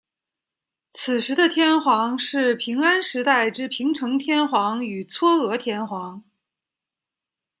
[0.89, 6.23] 此时的天皇是平安时代之平城天皇与嵯峨天皇。